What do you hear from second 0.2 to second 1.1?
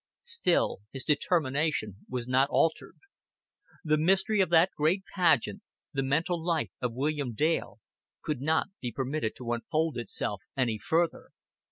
Still his